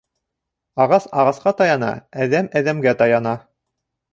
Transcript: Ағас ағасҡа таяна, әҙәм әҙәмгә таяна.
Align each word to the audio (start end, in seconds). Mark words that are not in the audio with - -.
Ағас 0.85 1.05
ағасҡа 1.23 1.53
таяна, 1.59 1.91
әҙәм 2.25 2.51
әҙәмгә 2.63 2.99
таяна. 3.03 3.37